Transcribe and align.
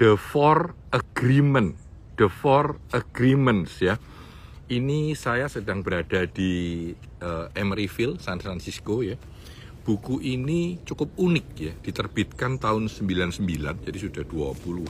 The 0.00 0.16
Four 0.16 0.72
Agreement, 0.96 1.76
The 2.16 2.32
Four 2.32 2.80
Agreements 2.88 3.84
ya. 3.84 4.00
Ini 4.72 5.12
saya 5.12 5.44
sedang 5.44 5.84
berada 5.84 6.24
di 6.24 6.88
uh, 7.20 7.52
Emeryville, 7.52 8.16
San 8.16 8.40
Francisco 8.40 9.04
ya. 9.04 9.20
Buku 9.84 10.24
ini 10.24 10.80
cukup 10.88 11.12
unik 11.20 11.46
ya, 11.60 11.76
diterbitkan 11.84 12.56
tahun 12.56 12.88
99, 12.88 13.44
jadi 13.84 13.98
sudah 14.00 14.24
22 14.24 14.88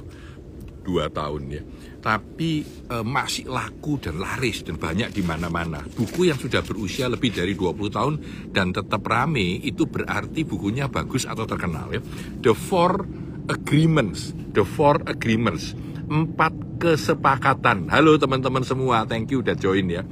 tahun 1.10 1.42
ya. 1.58 1.62
Tapi 1.98 2.50
uh, 2.94 3.02
masih 3.02 3.50
laku 3.50 3.98
dan 3.98 4.14
laris 4.22 4.62
dan 4.62 4.78
banyak 4.78 5.10
di 5.10 5.26
mana-mana. 5.26 5.82
Buku 5.90 6.30
yang 6.30 6.38
sudah 6.38 6.62
berusia 6.62 7.10
lebih 7.10 7.34
dari 7.34 7.58
20 7.58 7.90
tahun 7.90 8.14
dan 8.54 8.70
tetap 8.70 9.02
rame 9.10 9.58
itu 9.58 9.90
berarti 9.90 10.46
bukunya 10.46 10.86
bagus 10.86 11.26
atau 11.26 11.50
terkenal 11.50 11.90
ya. 11.90 11.98
The 12.46 12.54
Four 12.54 13.26
Agreements, 13.48 14.34
The 14.52 14.66
Four 14.66 15.06
Agreements, 15.06 15.72
empat 16.10 16.52
kesepakatan. 16.82 17.88
Halo 17.88 18.18
teman-teman 18.18 18.66
semua, 18.66 19.06
thank 19.06 19.30
you 19.30 19.40
udah 19.40 19.54
join 19.54 19.86
ya. 19.88 20.02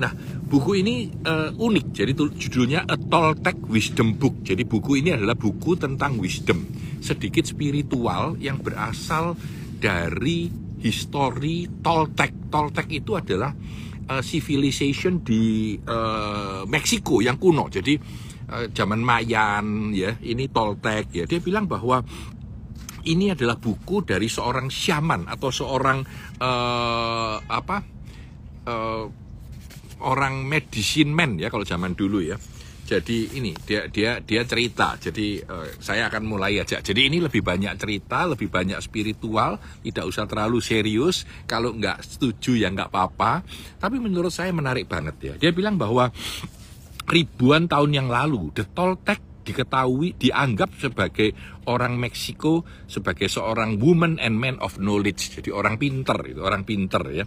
Nah, 0.00 0.12
buku 0.46 0.80
ini 0.80 1.12
uh, 1.26 1.52
unik. 1.52 1.86
Jadi 1.92 2.12
judulnya 2.16 2.86
A 2.88 2.96
Toltec 2.96 3.58
Wisdom 3.68 4.16
Book. 4.16 4.40
Jadi 4.40 4.64
buku 4.64 5.02
ini 5.02 5.12
adalah 5.12 5.36
buku 5.36 5.76
tentang 5.76 6.16
wisdom, 6.16 6.64
sedikit 7.04 7.44
spiritual 7.44 8.38
yang 8.40 8.62
berasal 8.64 9.36
dari 9.76 10.48
histori 10.80 11.68
Toltec. 11.68 12.48
Toltec 12.48 12.88
itu 12.88 13.12
adalah 13.14 13.52
uh, 14.08 14.22
civilization 14.24 15.20
di 15.20 15.76
uh, 15.76 16.64
Meksiko 16.64 17.20
yang 17.20 17.36
kuno. 17.36 17.68
Jadi 17.68 17.94
zaman 18.74 19.00
Mayan 19.00 19.94
ya, 19.94 20.18
ini 20.26 20.50
Toltec 20.50 21.14
ya. 21.14 21.24
Dia 21.26 21.38
bilang 21.38 21.70
bahwa 21.70 22.02
ini 23.06 23.32
adalah 23.32 23.56
buku 23.56 24.04
dari 24.04 24.28
seorang 24.28 24.68
shaman 24.68 25.24
atau 25.24 25.48
seorang 25.48 26.04
uh, 26.36 27.36
apa 27.40 27.76
uh, 28.68 29.04
orang 30.04 30.44
medicine 30.44 31.12
man 31.12 31.40
ya 31.40 31.48
kalau 31.48 31.64
zaman 31.64 31.96
dulu 31.96 32.20
ya. 32.20 32.36
Jadi 32.90 33.38
ini 33.38 33.54
dia 33.54 33.86
dia 33.86 34.18
dia 34.18 34.42
cerita. 34.42 34.98
Jadi 34.98 35.38
uh, 35.46 35.78
saya 35.78 36.10
akan 36.10 36.26
mulai 36.26 36.58
aja. 36.58 36.82
Jadi 36.82 37.06
ini 37.06 37.22
lebih 37.22 37.38
banyak 37.38 37.78
cerita, 37.78 38.26
lebih 38.26 38.50
banyak 38.50 38.82
spiritual, 38.82 39.62
tidak 39.86 40.04
usah 40.10 40.26
terlalu 40.26 40.58
serius. 40.58 41.22
Kalau 41.46 41.70
nggak 41.70 42.02
setuju 42.02 42.58
ya 42.58 42.68
nggak 42.74 42.90
apa-apa. 42.90 43.46
Tapi 43.78 43.96
menurut 44.02 44.34
saya 44.34 44.50
menarik 44.50 44.90
banget 44.90 45.16
ya. 45.22 45.34
Dia 45.38 45.54
bilang 45.54 45.78
bahwa 45.78 46.10
ribuan 47.10 47.66
tahun 47.66 47.90
yang 47.90 48.08
lalu. 48.08 48.54
The 48.54 48.70
Toltec 48.70 49.30
diketahui 49.42 50.14
dianggap 50.14 50.78
sebagai 50.78 51.34
orang 51.66 51.98
Meksiko 51.98 52.62
sebagai 52.86 53.26
seorang 53.26 53.82
woman 53.82 54.22
and 54.22 54.38
man 54.38 54.62
of 54.62 54.78
knowledge. 54.78 55.34
Jadi 55.34 55.50
orang 55.50 55.74
pinter 55.74 56.16
itu 56.22 56.40
orang 56.40 56.62
pinter 56.62 57.02
ya. 57.10 57.24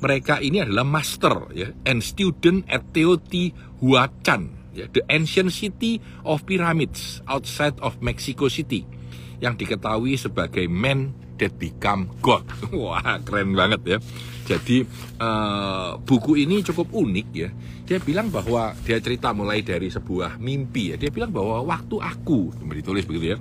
Mereka 0.00 0.40
ini 0.40 0.64
adalah 0.64 0.88
master 0.88 1.52
ya 1.52 1.68
and 1.84 2.00
student 2.00 2.64
at 2.72 2.88
Teotihuacan 2.96 4.72
ya 4.72 4.86
the 4.88 5.04
ancient 5.12 5.52
city 5.52 6.00
of 6.24 6.44
pyramids 6.48 7.20
outside 7.28 7.76
of 7.84 8.00
Mexico 8.00 8.48
City 8.48 8.84
yang 9.40 9.56
diketahui 9.56 10.16
sebagai 10.16 10.64
men 10.64 11.12
that 11.36 11.52
become 11.60 12.08
God. 12.24 12.48
Wah 12.72 13.20
keren 13.20 13.52
banget 13.52 13.82
ya 13.84 13.98
jadi 14.46 14.86
uh, 15.18 15.98
buku 15.98 16.38
ini 16.38 16.62
cukup 16.62 16.94
unik 16.94 17.28
ya. 17.34 17.50
Dia 17.82 17.98
bilang 17.98 18.30
bahwa 18.30 18.78
dia 18.86 19.02
cerita 19.02 19.34
mulai 19.34 19.66
dari 19.66 19.90
sebuah 19.90 20.38
mimpi 20.38 20.94
ya. 20.94 20.96
Dia 20.96 21.10
bilang 21.10 21.34
bahwa 21.34 21.66
waktu 21.66 21.98
aku 21.98 22.54
ditulis 22.70 23.02
begitu 23.02 23.34
ya. 23.34 23.38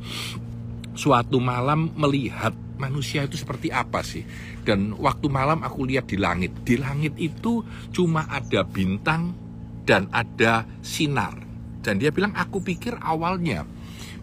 Suatu 0.97 1.37
malam 1.37 1.93
melihat 1.93 2.57
manusia 2.81 3.21
itu 3.21 3.37
seperti 3.37 3.69
apa 3.69 4.01
sih? 4.01 4.25
Dan 4.65 4.97
waktu 4.97 5.29
malam 5.29 5.61
aku 5.61 5.85
lihat 5.85 6.09
di 6.09 6.17
langit. 6.17 6.65
Di 6.65 6.81
langit 6.81 7.13
itu 7.21 7.61
cuma 7.93 8.25
ada 8.25 8.65
bintang 8.65 9.37
dan 9.85 10.09
ada 10.09 10.65
sinar. 10.81 11.37
Dan 11.85 12.01
dia 12.01 12.09
bilang 12.09 12.33
aku 12.33 12.65
pikir 12.65 12.97
awalnya 12.97 13.61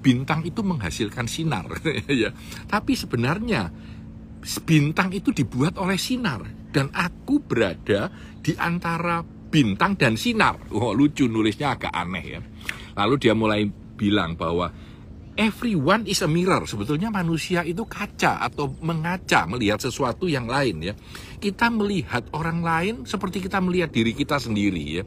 bintang 0.02 0.42
itu 0.42 0.66
menghasilkan 0.66 1.30
sinar 1.30 1.70
ya. 2.10 2.34
Tapi 2.66 2.98
sebenarnya 2.98 3.70
bintang 4.66 5.14
itu 5.14 5.30
dibuat 5.30 5.78
oleh 5.78 5.94
sinar 5.94 6.61
dan 6.72 6.88
aku 6.90 7.38
berada 7.44 8.08
di 8.40 8.56
antara 8.56 9.20
bintang 9.22 9.94
dan 10.00 10.16
sinar. 10.16 10.56
Oh, 10.72 10.96
lucu 10.96 11.28
nulisnya 11.28 11.76
agak 11.76 11.92
aneh 11.92 12.24
ya. 12.24 12.40
Lalu 12.96 13.14
dia 13.20 13.36
mulai 13.36 13.68
bilang 13.96 14.34
bahwa 14.34 14.72
everyone 15.36 16.04
is 16.08 16.20
a 16.20 16.28
mirror. 16.28 16.64
Sebetulnya 16.68 17.08
manusia 17.08 17.64
itu 17.64 17.84
kaca 17.88 18.40
atau 18.40 18.72
mengaca 18.80 19.48
melihat 19.48 19.80
sesuatu 19.80 20.28
yang 20.28 20.48
lain 20.48 20.92
ya. 20.92 20.94
Kita 21.42 21.72
melihat 21.72 22.28
orang 22.36 22.62
lain 22.62 22.94
seperti 23.08 23.42
kita 23.42 23.58
melihat 23.58 23.90
diri 23.90 24.12
kita 24.14 24.38
sendiri 24.38 25.02
ya. 25.02 25.04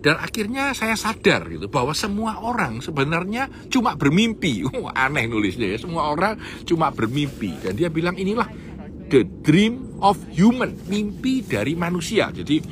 Dan 0.00 0.18
akhirnya 0.18 0.72
saya 0.72 0.96
sadar 0.96 1.46
gitu 1.48 1.68
bahwa 1.70 1.92
semua 1.92 2.40
orang 2.42 2.80
sebenarnya 2.84 3.48
cuma 3.72 3.96
bermimpi. 3.96 4.68
Oh, 4.76 4.92
aneh 4.92 5.24
nulisnya 5.24 5.72
ya. 5.72 5.78
Semua 5.80 6.12
orang 6.12 6.36
cuma 6.68 6.92
bermimpi. 6.92 7.64
Dan 7.64 7.80
dia 7.80 7.88
bilang 7.88 8.12
inilah 8.12 8.44
the 9.08 9.24
dream 9.44 9.98
of 10.02 10.18
human, 10.32 10.76
mimpi 10.90 11.42
dari 11.44 11.78
manusia. 11.78 12.30
Jadi 12.30 12.62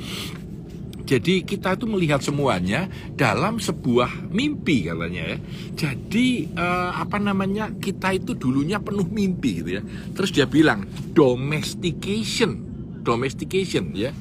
jadi 1.05 1.45
kita 1.45 1.77
itu 1.77 1.85
melihat 1.85 2.25
semuanya 2.25 2.89
dalam 3.13 3.61
sebuah 3.61 4.33
mimpi 4.33 4.89
katanya 4.89 5.37
ya. 5.37 5.39
Jadi 5.77 6.49
eh, 6.49 6.91
apa 6.97 7.21
namanya 7.21 7.77
kita 7.77 8.17
itu 8.17 8.33
dulunya 8.33 8.81
penuh 8.81 9.05
mimpi 9.05 9.61
gitu 9.61 9.71
ya. 9.79 9.83
Terus 10.17 10.33
dia 10.33 10.49
bilang 10.49 10.89
domestication, 11.13 12.57
domestication 13.05 13.93
ya 13.93 14.13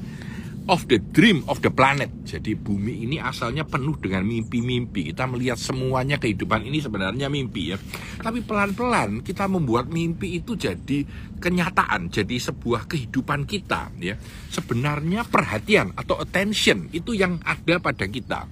of 0.64 0.88
the 0.88 0.96
dream 1.12 1.44
of 1.50 1.60
the 1.60 1.68
planet. 1.68 2.08
Jadi 2.24 2.56
bumi 2.56 3.04
ini 3.04 3.16
asalnya 3.20 3.68
penuh 3.68 3.96
dengan 4.00 4.24
mimpi-mimpi. 4.24 5.12
Kita 5.12 5.28
melihat 5.28 5.60
semuanya 5.60 6.16
kehidupan 6.16 6.64
ini 6.64 6.80
sebenarnya 6.80 7.28
mimpi 7.28 7.74
ya. 7.74 7.76
Tapi 8.20 8.40
pelan-pelan 8.40 9.20
kita 9.20 9.44
membuat 9.44 9.92
mimpi 9.92 10.40
itu 10.40 10.56
jadi 10.56 11.04
kenyataan, 11.36 12.08
jadi 12.08 12.36
sebuah 12.40 12.88
kehidupan 12.88 13.44
kita 13.44 13.92
ya. 14.00 14.16
Sebenarnya 14.48 15.28
perhatian 15.28 15.92
atau 15.92 16.16
attention 16.20 16.88
itu 16.96 17.12
yang 17.12 17.40
ada 17.44 17.76
pada 17.80 18.08
kita. 18.08 18.48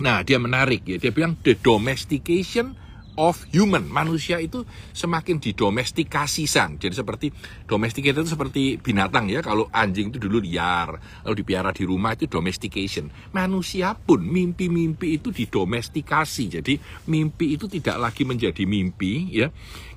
Nah, 0.00 0.26
dia 0.26 0.42
menarik 0.42 0.88
ya. 0.88 0.96
Dia 0.98 1.12
bilang 1.14 1.38
the 1.44 1.54
domestication 1.54 2.83
of 3.16 3.46
human. 3.50 3.86
Manusia 3.86 4.38
itu 4.42 4.66
semakin 4.94 5.38
didomestikasi 5.38 6.44
san. 6.46 6.76
Jadi 6.78 6.94
seperti 6.94 7.26
domestik 7.66 8.06
itu 8.06 8.22
seperti 8.26 8.78
binatang 8.78 9.30
ya. 9.30 9.40
Kalau 9.42 9.70
anjing 9.70 10.10
itu 10.10 10.18
dulu 10.18 10.42
liar, 10.42 10.98
lalu 11.26 11.34
dipiara 11.42 11.70
di 11.70 11.86
rumah 11.86 12.14
itu 12.14 12.26
domestication. 12.26 13.10
Manusia 13.34 13.94
pun 13.94 14.22
mimpi-mimpi 14.22 15.18
itu 15.18 15.30
didomestikasi. 15.30 16.60
Jadi 16.60 16.74
mimpi 17.10 17.54
itu 17.54 17.70
tidak 17.70 17.98
lagi 17.98 18.22
menjadi 18.26 18.62
mimpi 18.66 19.30
ya. 19.30 19.48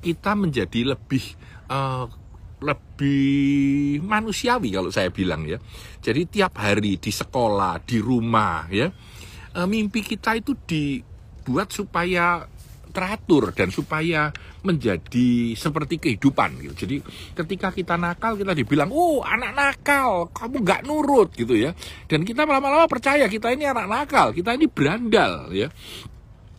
Kita 0.01 0.37
menjadi 0.37 0.93
lebih 0.93 1.23
uh, 1.69 2.05
lebih 2.57 4.01
manusiawi 4.01 4.73
kalau 4.73 4.89
saya 4.89 5.13
bilang 5.13 5.45
ya. 5.45 5.61
Jadi 6.01 6.25
tiap 6.25 6.57
hari 6.57 6.97
di 6.97 7.11
sekolah, 7.13 7.81
di 7.85 8.01
rumah 8.01 8.65
ya, 8.73 8.89
uh, 9.53 9.67
mimpi 9.69 10.01
kita 10.01 10.33
itu 10.37 10.57
dibuat 10.65 11.69
supaya 11.69 12.49
teratur 12.97 13.53
dan 13.53 13.69
supaya 13.69 14.33
menjadi 14.65 15.53
seperti 15.53 16.01
kehidupan 16.01 16.57
gitu. 16.65 16.73
Jadi 16.89 16.97
ketika 17.37 17.69
kita 17.69 17.93
nakal 17.93 18.33
kita 18.33 18.57
dibilang, 18.57 18.89
"Oh, 18.89 19.21
anak 19.21 19.53
nakal, 19.53 20.33
kamu 20.33 20.65
nggak 20.65 20.81
nurut." 20.89 21.29
gitu 21.37 21.53
ya. 21.53 21.77
Dan 22.09 22.25
kita 22.25 22.49
lama-lama 22.49 22.89
percaya 22.89 23.29
kita 23.29 23.53
ini 23.53 23.69
anak 23.69 23.85
nakal, 23.85 24.33
kita 24.33 24.57
ini 24.57 24.65
berandal 24.65 25.53
ya. 25.53 25.69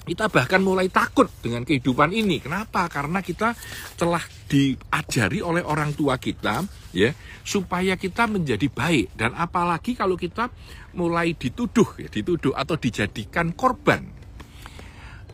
Kita 0.07 0.31
bahkan 0.33 0.65
mulai 0.65 0.89
takut 0.89 1.29
dengan 1.45 1.69
kehidupan 1.69 2.17
ini. 2.17 2.41
Kenapa? 2.41 2.89
Karena 2.89 3.21
kita 3.21 3.53
telah 4.01 4.23
diajari 4.49 5.45
oleh 5.45 5.61
orang 5.61 5.93
tua 5.93 6.17
kita 6.17 6.65
ya 6.97 7.13
supaya 7.45 7.93
kita 8.01 8.25
menjadi 8.25 8.73
baik 8.73 9.13
dan 9.21 9.37
apalagi 9.37 9.93
kalau 9.93 10.17
kita 10.17 10.49
mulai 10.97 11.37
dituduh 11.37 12.01
ya, 12.01 12.09
dituduh 12.09 12.57
atau 12.57 12.81
dijadikan 12.81 13.53
korban 13.53 14.18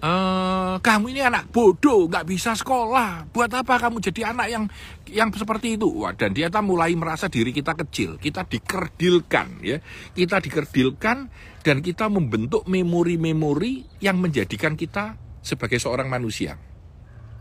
Uh, 0.05 0.77
kamu 0.85 1.17
ini 1.17 1.25
anak 1.25 1.49
bodoh, 1.49 2.05
nggak 2.13 2.29
bisa 2.29 2.53
sekolah. 2.53 3.25
Buat 3.33 3.57
apa 3.57 3.81
kamu 3.81 4.05
jadi 4.05 4.37
anak 4.37 4.53
yang 4.53 4.65
yang 5.09 5.33
seperti 5.33 5.81
itu? 5.81 5.89
Wah, 5.89 6.13
dan 6.13 6.37
dia 6.37 6.53
mulai 6.61 6.93
merasa 6.93 7.33
diri 7.33 7.57
kita 7.57 7.73
kecil. 7.73 8.21
Kita 8.21 8.45
dikerdilkan, 8.45 9.65
ya. 9.65 9.81
Kita 10.13 10.45
dikerdilkan 10.45 11.17
dan 11.65 11.81
kita 11.81 12.13
membentuk 12.13 12.69
memori-memori 12.69 14.05
yang 14.05 14.21
menjadikan 14.21 14.77
kita 14.77 15.17
sebagai 15.41 15.81
seorang 15.81 16.13
manusia. 16.13 16.61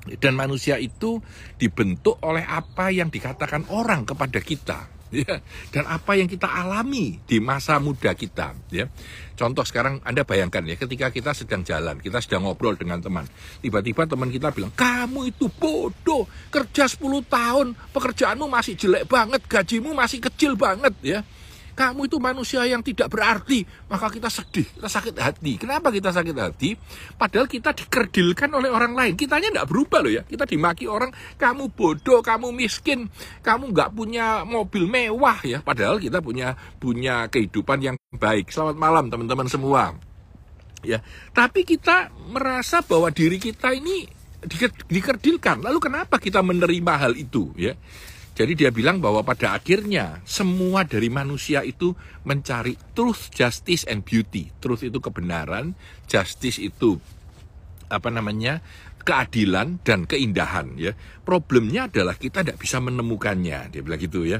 Dan 0.08 0.40
manusia 0.40 0.80
itu 0.80 1.20
dibentuk 1.60 2.16
oleh 2.24 2.48
apa 2.48 2.96
yang 2.96 3.12
dikatakan 3.12 3.68
orang 3.76 4.08
kepada 4.08 4.40
kita. 4.40 4.88
Ya. 5.14 5.38
Dan 5.70 5.86
apa 5.86 6.18
yang 6.18 6.26
kita 6.26 6.50
alami 6.50 7.22
di 7.24 7.38
masa 7.38 7.78
muda 7.78 8.18
kita 8.18 8.58
ya. 8.74 8.90
Contoh 9.34 9.66
sekarang 9.66 10.02
anda 10.06 10.26
bayangkan 10.26 10.62
ya 10.66 10.78
ketika 10.78 11.10
kita 11.10 11.34
sedang 11.34 11.66
jalan 11.66 11.98
kita 12.02 12.22
sedang 12.22 12.46
ngobrol 12.46 12.78
dengan 12.78 13.02
teman 13.02 13.26
tiba-tiba 13.66 14.06
teman 14.06 14.30
kita 14.30 14.54
bilang 14.54 14.70
kamu 14.78 15.34
itu 15.34 15.50
bodoh 15.50 16.30
kerja 16.54 16.86
10 16.86 17.02
tahun 17.26 17.68
pekerjaanmu 17.94 18.46
masih 18.46 18.78
jelek 18.78 19.10
banget 19.10 19.42
gajimu 19.50 19.98
masih 19.98 20.22
kecil 20.22 20.54
banget 20.54 20.94
ya 21.02 21.20
kamu 21.74 22.06
itu 22.06 22.18
manusia 22.22 22.62
yang 22.70 22.86
tidak 22.86 23.10
berarti, 23.10 23.66
maka 23.90 24.10
kita 24.14 24.30
sedih, 24.30 24.66
kita 24.66 24.90
sakit 24.90 25.16
hati. 25.18 25.58
Kenapa 25.58 25.90
kita 25.90 26.14
sakit 26.14 26.38
hati? 26.38 26.78
Padahal 27.18 27.50
kita 27.50 27.74
dikerdilkan 27.74 28.50
oleh 28.54 28.70
orang 28.70 28.94
lain. 28.94 29.14
Kitanya 29.18 29.50
tidak 29.50 29.68
berubah 29.70 30.06
loh 30.06 30.14
ya. 30.14 30.22
Kita 30.22 30.46
dimaki 30.46 30.86
orang, 30.86 31.10
kamu 31.42 31.74
bodoh, 31.74 32.22
kamu 32.22 32.54
miskin, 32.54 33.10
kamu 33.42 33.74
nggak 33.74 33.90
punya 33.98 34.46
mobil 34.46 34.86
mewah 34.86 35.42
ya. 35.42 35.66
Padahal 35.66 35.98
kita 35.98 36.22
punya 36.22 36.54
punya 36.78 37.26
kehidupan 37.28 37.82
yang 37.82 37.96
baik. 38.14 38.54
Selamat 38.54 38.78
malam 38.78 39.10
teman-teman 39.10 39.50
semua. 39.50 39.98
Ya, 40.84 41.00
tapi 41.32 41.64
kita 41.64 42.12
merasa 42.28 42.84
bahwa 42.84 43.08
diri 43.08 43.40
kita 43.40 43.72
ini 43.72 44.04
dikerdilkan. 44.92 45.64
Lalu 45.64 45.80
kenapa 45.80 46.20
kita 46.20 46.44
menerima 46.44 46.94
hal 47.00 47.16
itu 47.16 47.56
ya? 47.56 47.74
Jadi 48.34 48.58
dia 48.58 48.74
bilang 48.74 48.98
bahwa 48.98 49.22
pada 49.22 49.54
akhirnya 49.54 50.18
semua 50.26 50.82
dari 50.82 51.06
manusia 51.06 51.62
itu 51.62 51.94
mencari 52.26 52.74
truth, 52.98 53.30
justice, 53.30 53.86
and 53.86 54.02
beauty. 54.02 54.50
Truth 54.58 54.90
itu 54.90 54.98
kebenaran, 54.98 55.78
justice 56.10 56.58
itu 56.58 56.98
apa 57.94 58.10
namanya 58.10 58.66
keadilan 59.04 59.84
dan 59.84 60.08
keindahan 60.08 60.80
ya. 60.80 60.96
Problemnya 61.24 61.92
adalah 61.92 62.16
kita 62.16 62.42
tidak 62.42 62.60
bisa 62.60 62.80
menemukannya. 62.80 63.70
Dia 63.72 63.82
bilang 63.84 64.02
gitu 64.02 64.24
ya 64.24 64.40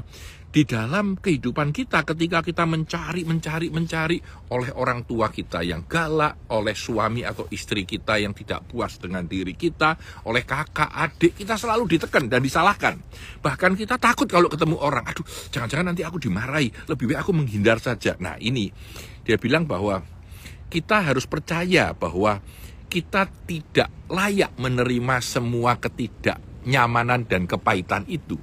di 0.54 0.62
dalam 0.62 1.18
kehidupan 1.18 1.74
kita 1.74 2.06
ketika 2.06 2.38
kita 2.38 2.62
mencari, 2.62 3.26
mencari, 3.26 3.74
mencari 3.74 4.22
oleh 4.54 4.70
orang 4.78 5.02
tua 5.02 5.26
kita 5.26 5.66
yang 5.66 5.82
galak, 5.90 6.46
oleh 6.54 6.78
suami 6.78 7.26
atau 7.26 7.50
istri 7.50 7.82
kita 7.82 8.22
yang 8.22 8.30
tidak 8.30 8.62
puas 8.70 8.94
dengan 9.02 9.26
diri 9.26 9.58
kita, 9.58 9.98
oleh 10.30 10.46
kakak, 10.46 10.94
adik, 10.94 11.34
kita 11.34 11.58
selalu 11.58 11.98
ditekan 11.98 12.30
dan 12.30 12.38
disalahkan. 12.38 12.94
Bahkan 13.42 13.74
kita 13.74 13.98
takut 13.98 14.30
kalau 14.30 14.46
ketemu 14.46 14.78
orang, 14.78 15.02
aduh 15.02 15.26
jangan-jangan 15.50 15.90
nanti 15.90 16.06
aku 16.06 16.22
dimarahi, 16.22 16.70
lebih 16.86 17.10
baik 17.10 17.26
aku 17.26 17.34
menghindar 17.34 17.82
saja. 17.82 18.14
Nah 18.22 18.38
ini, 18.38 18.70
dia 19.26 19.34
bilang 19.34 19.66
bahwa 19.66 20.06
kita 20.70 21.02
harus 21.02 21.26
percaya 21.26 21.90
bahwa 21.98 22.38
kita 22.88 23.26
tidak 23.48 23.90
layak 24.08 24.54
menerima 24.56 25.16
semua 25.24 25.76
ketidaknyamanan 25.80 27.26
dan 27.26 27.48
kepahitan 27.48 28.04
itu 28.06 28.38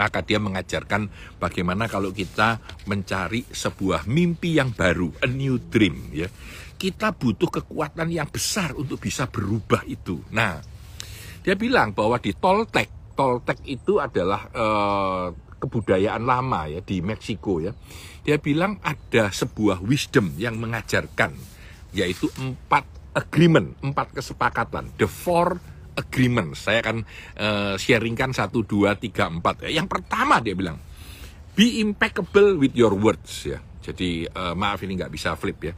maka 0.00 0.24
dia 0.24 0.40
mengajarkan 0.40 1.12
bagaimana 1.36 1.84
kalau 1.84 2.08
kita 2.08 2.56
mencari 2.88 3.44
sebuah 3.44 4.08
mimpi 4.08 4.56
yang 4.56 4.72
baru, 4.72 5.12
a 5.20 5.28
new 5.28 5.60
dream 5.60 6.08
ya. 6.16 6.24
Kita 6.80 7.12
butuh 7.12 7.60
kekuatan 7.60 8.08
yang 8.08 8.32
besar 8.32 8.72
untuk 8.72 9.04
bisa 9.04 9.28
berubah 9.28 9.84
itu. 9.84 10.24
Nah, 10.32 10.56
dia 11.44 11.52
bilang 11.52 11.92
bahwa 11.92 12.16
di 12.16 12.32
Toltec, 12.32 13.12
Toltec 13.12 13.60
itu 13.68 14.00
adalah 14.00 14.48
eh, 14.48 15.26
kebudayaan 15.60 16.24
lama 16.24 16.72
ya 16.72 16.80
di 16.80 17.04
Meksiko 17.04 17.60
ya. 17.60 17.76
Dia 18.24 18.40
bilang 18.40 18.80
ada 18.80 19.28
sebuah 19.28 19.84
wisdom 19.84 20.32
yang 20.40 20.56
mengajarkan 20.56 21.36
yaitu 21.92 22.32
empat 22.40 22.99
agreement, 23.14 23.78
empat 23.82 24.14
kesepakatan, 24.14 24.94
the 24.96 25.06
four 25.06 25.58
agreement. 25.98 26.54
Saya 26.54 26.80
akan 26.84 26.98
uh, 27.36 27.74
sharingkan 27.74 28.30
satu, 28.30 28.62
dua, 28.62 28.94
tiga, 28.96 29.26
empat. 29.26 29.66
Yang 29.66 29.88
pertama 29.90 30.38
dia 30.38 30.54
bilang, 30.54 30.78
be 31.58 31.82
impeccable 31.82 32.56
with 32.56 32.74
your 32.74 32.94
words 32.94 33.46
ya. 33.46 33.58
Jadi 33.80 34.28
uh, 34.28 34.54
maaf 34.54 34.84
ini 34.84 34.96
nggak 35.00 35.12
bisa 35.12 35.34
flip 35.34 35.58
ya. 35.60 35.74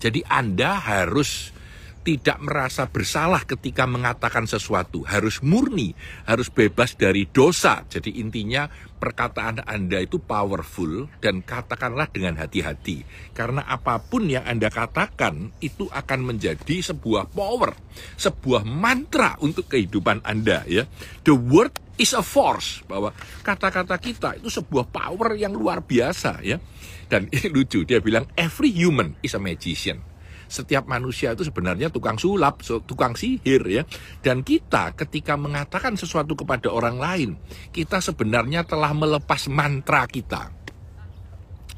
Jadi 0.00 0.24
Anda 0.26 0.80
harus 0.80 1.52
tidak 2.00 2.40
merasa 2.40 2.88
bersalah 2.88 3.44
ketika 3.44 3.84
mengatakan 3.84 4.48
sesuatu, 4.48 5.04
harus 5.04 5.44
murni, 5.44 5.92
harus 6.24 6.48
bebas 6.48 6.96
dari 6.96 7.28
dosa. 7.28 7.84
Jadi 7.84 8.16
intinya 8.20 8.68
perkataan 8.96 9.64
Anda 9.68 10.00
itu 10.00 10.16
powerful 10.20 11.12
dan 11.20 11.44
katakanlah 11.44 12.08
dengan 12.08 12.40
hati-hati. 12.40 13.04
Karena 13.36 13.64
apa 13.68 14.00
pun 14.00 14.28
yang 14.28 14.44
Anda 14.48 14.72
katakan 14.72 15.52
itu 15.60 15.88
akan 15.92 16.20
menjadi 16.24 16.80
sebuah 16.80 17.32
power, 17.36 17.76
sebuah 18.16 18.64
mantra 18.64 19.36
untuk 19.44 19.68
kehidupan 19.68 20.24
Anda 20.24 20.64
ya. 20.64 20.88
The 21.28 21.36
word 21.36 21.76
is 22.00 22.16
a 22.16 22.24
force 22.24 22.80
bahwa 22.88 23.12
kata-kata 23.44 24.00
kita 24.00 24.40
itu 24.40 24.48
sebuah 24.48 24.88
power 24.88 25.36
yang 25.36 25.52
luar 25.52 25.84
biasa 25.84 26.40
ya. 26.40 26.56
Dan 27.12 27.28
ini 27.28 27.48
lucu 27.54 27.84
dia 27.84 28.00
bilang 28.00 28.24
every 28.40 28.72
human 28.72 29.20
is 29.20 29.36
a 29.36 29.40
magician 29.42 30.09
setiap 30.50 30.90
manusia 30.90 31.30
itu 31.30 31.46
sebenarnya 31.46 31.94
tukang 31.94 32.18
sulap, 32.18 32.58
tukang 32.66 33.14
sihir 33.14 33.62
ya. 33.70 33.82
Dan 34.18 34.42
kita 34.42 34.98
ketika 34.98 35.38
mengatakan 35.38 35.94
sesuatu 35.94 36.34
kepada 36.34 36.66
orang 36.74 36.98
lain, 36.98 37.30
kita 37.70 38.02
sebenarnya 38.02 38.66
telah 38.66 38.90
melepas 38.90 39.46
mantra 39.46 40.10
kita. 40.10 40.50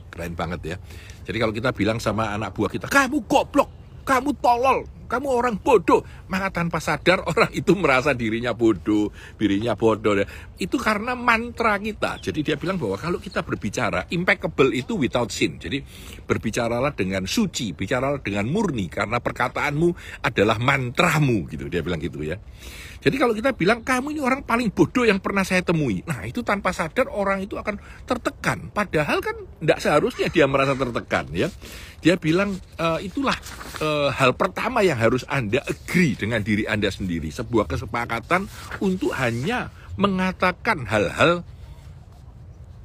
Keren 0.09 0.33
banget 0.33 0.61
ya. 0.65 0.77
Jadi 1.23 1.37
kalau 1.37 1.53
kita 1.53 1.71
bilang 1.77 2.01
sama 2.01 2.33
anak 2.33 2.57
buah 2.57 2.73
kita, 2.73 2.89
kamu 2.89 3.29
goblok, 3.29 3.69
kamu 4.09 4.33
tolol, 4.41 4.89
kamu 5.13 5.29
orang 5.29 5.61
bodoh. 5.61 6.01
Maka 6.33 6.49
tanpa 6.49 6.81
sadar 6.81 7.21
orang 7.31 7.53
itu 7.53 7.77
merasa 7.77 8.17
dirinya 8.17 8.57
bodoh, 8.57 9.13
dirinya 9.37 9.77
bodoh. 9.77 10.17
Itu 10.57 10.81
karena 10.81 11.13
mantra 11.13 11.77
kita. 11.77 12.17
Jadi 12.25 12.41
dia 12.41 12.57
bilang 12.57 12.81
bahwa 12.81 12.97
kalau 12.97 13.21
kita 13.21 13.45
berbicara, 13.45 14.09
impeccable 14.09 14.73
itu 14.73 14.97
without 14.97 15.29
sin. 15.29 15.61
Jadi 15.61 15.85
berbicaralah 16.25 16.97
dengan 16.97 17.29
suci, 17.29 17.77
bicaralah 17.77 18.25
dengan 18.25 18.49
murni. 18.49 18.89
Karena 18.89 19.21
perkataanmu 19.21 20.23
adalah 20.25 20.57
mantramu 20.57 21.45
gitu. 21.53 21.69
Dia 21.69 21.85
bilang 21.85 22.01
gitu 22.01 22.25
ya. 22.25 22.41
Jadi 23.03 23.17
kalau 23.19 23.35
kita 23.35 23.51
bilang 23.51 23.83
kamu 23.83 24.15
ini 24.15 24.21
orang 24.23 24.47
paling 24.47 24.71
bodoh 24.71 25.03
yang 25.03 25.19
pernah 25.19 25.43
saya 25.43 25.59
temui, 25.67 26.07
nah 26.07 26.23
itu 26.23 26.47
tanpa 26.47 26.71
sadar 26.71 27.11
orang 27.11 27.43
itu 27.43 27.59
akan 27.59 27.75
tertekan. 28.07 28.71
Padahal 28.71 29.19
kan 29.19 29.35
tidak 29.59 29.79
seharusnya 29.83 30.31
dia 30.31 30.47
merasa 30.47 30.79
tertekan 30.79 31.27
ya. 31.35 31.51
Dia 31.99 32.15
bilang 32.15 32.55
e, 32.79 32.87
itulah 33.03 33.35
e, 33.83 33.89
hal 34.15 34.39
pertama 34.39 34.87
yang 34.87 35.03
harus 35.03 35.27
anda 35.27 35.59
agree 35.67 36.15
dengan 36.15 36.47
diri 36.47 36.63
anda 36.71 36.95
sendiri, 36.95 37.35
sebuah 37.35 37.67
kesepakatan 37.67 38.47
untuk 38.79 39.11
hanya 39.19 39.75
mengatakan 39.99 40.87
hal-hal 40.87 41.43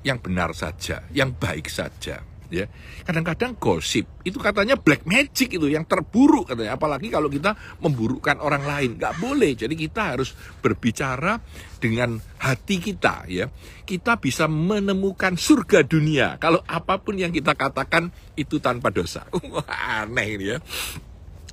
yang 0.01 0.17
benar 0.17 0.49
saja, 0.57 1.05
yang 1.13 1.29
baik 1.37 1.69
saja 1.69 2.25
ya. 2.49 2.65
Kadang-kadang 3.03 3.55
gosip 3.57 4.07
itu 4.23 4.37
katanya 4.37 4.75
black 4.75 5.07
magic 5.07 5.55
itu 5.55 5.67
yang 5.71 5.87
terburuk 5.87 6.51
katanya. 6.51 6.75
Apalagi 6.75 7.07
kalau 7.11 7.27
kita 7.27 7.55
memburukkan 7.79 8.39
orang 8.39 8.63
lain. 8.63 8.89
Nggak 8.99 9.13
boleh. 9.19 9.51
Jadi 9.55 9.75
kita 9.75 10.15
harus 10.15 10.33
berbicara 10.59 11.39
dengan 11.77 12.17
hati 12.39 12.81
kita 12.81 13.27
ya. 13.29 13.47
Kita 13.87 14.19
bisa 14.19 14.45
menemukan 14.45 15.35
surga 15.35 15.83
dunia. 15.87 16.35
Kalau 16.41 16.63
apa 16.65 16.99
pun 16.99 17.15
yang 17.15 17.31
kita 17.31 17.55
katakan 17.55 18.11
itu 18.35 18.59
tanpa 18.59 18.91
dosa. 18.91 19.27
Aneh 20.01 20.27
ini 20.37 20.45
ya. 20.53 20.57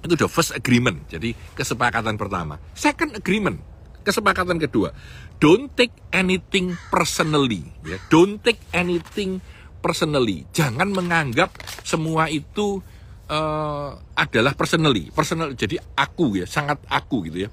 Itu 0.04 0.14
the 0.18 0.28
first 0.28 0.52
agreement. 0.52 1.08
Jadi 1.08 1.32
kesepakatan 1.56 2.18
pertama. 2.20 2.60
Second 2.76 3.16
agreement 3.16 3.74
kesepakatan 4.04 4.60
kedua. 4.60 4.92
Don't 5.40 5.72
take 5.72 5.96
anything 6.12 6.76
personally 6.92 7.64
ya. 7.82 7.96
Don't 8.12 8.38
take 8.38 8.60
anything 8.70 9.40
personally. 9.84 10.48
Jangan 10.48 10.88
menganggap 10.88 11.52
semua 11.84 12.32
itu 12.32 12.80
uh, 13.28 13.92
adalah 14.16 14.56
personally. 14.56 15.12
Personal 15.12 15.52
jadi 15.52 15.76
aku 15.92 16.40
ya, 16.40 16.48
sangat 16.48 16.80
aku 16.88 17.28
gitu 17.28 17.44
ya. 17.44 17.50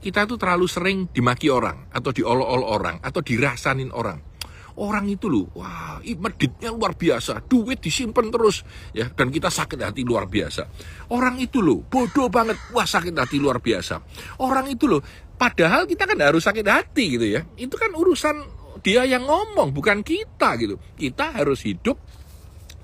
Kita 0.00 0.24
tuh 0.24 0.40
terlalu 0.40 0.64
sering 0.64 0.98
dimaki 1.12 1.52
orang 1.52 1.92
atau 1.92 2.08
diolok-olok 2.08 2.68
orang 2.72 2.96
atau 3.04 3.20
dirasanin 3.20 3.92
orang. 3.92 4.32
Orang 4.74 5.06
itu 5.06 5.30
loh, 5.30 5.54
wah, 5.54 6.02
meditnya 6.02 6.74
luar 6.74 6.98
biasa, 6.98 7.46
duit 7.46 7.78
disimpan 7.78 8.26
terus, 8.26 8.66
ya, 8.90 9.06
dan 9.06 9.30
kita 9.30 9.46
sakit 9.46 9.78
hati 9.78 10.02
luar 10.02 10.26
biasa. 10.26 10.66
Orang 11.14 11.38
itu 11.38 11.62
loh, 11.62 11.86
bodoh 11.86 12.26
banget, 12.26 12.58
wah 12.74 12.82
sakit 12.82 13.14
hati 13.14 13.38
luar 13.38 13.62
biasa. 13.62 14.02
Orang 14.42 14.66
itu 14.66 14.90
loh, 14.90 14.98
padahal 15.38 15.86
kita 15.86 16.10
kan 16.10 16.18
harus 16.18 16.42
sakit 16.42 16.66
hati 16.66 17.06
gitu 17.06 17.22
ya. 17.38 17.46
Itu 17.54 17.78
kan 17.78 17.94
urusan 17.94 18.63
dia 18.80 19.06
yang 19.06 19.28
ngomong, 19.28 19.70
bukan 19.70 20.00
kita 20.00 20.56
gitu. 20.58 20.80
Kita 20.96 21.36
harus 21.36 21.62
hidup 21.62 22.00